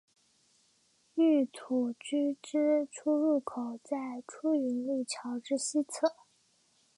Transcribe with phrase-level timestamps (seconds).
[1.13, 6.15] 御土居之出入口在出云路桥之西侧。